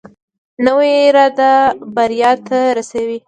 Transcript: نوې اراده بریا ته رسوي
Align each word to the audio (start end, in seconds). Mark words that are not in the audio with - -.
نوې 0.65 0.93
اراده 1.07 1.51
بریا 1.95 2.31
ته 2.47 2.59
رسوي 2.77 3.17